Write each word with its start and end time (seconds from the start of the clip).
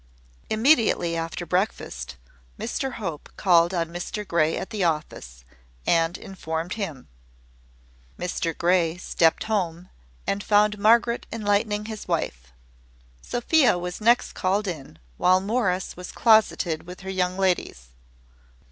Immediately 0.49 1.15
after 1.15 1.45
breakfast, 1.45 2.15
Mr 2.57 2.93
Hope 2.93 3.29
called 3.37 3.71
on 3.71 3.89
Mr 3.91 4.27
Grey 4.27 4.57
at 4.57 4.71
the 4.71 4.83
office, 4.83 5.45
and 5.85 6.17
informed 6.17 6.73
him. 6.73 7.07
Mr 8.17 8.57
Grey 8.57 8.97
stepped 8.97 9.43
home, 9.43 9.89
and 10.25 10.43
found 10.43 10.79
Margaret 10.79 11.27
enlightening 11.31 11.85
his 11.85 12.07
wife. 12.07 12.51
Sophia 13.21 13.77
was 13.77 14.01
next 14.01 14.33
called 14.33 14.67
in, 14.67 14.97
while 15.17 15.39
Morris 15.39 15.95
was 15.95 16.11
closeted 16.11 16.87
with 16.87 17.01
her 17.01 17.11
young 17.11 17.37
ladies. 17.37 17.89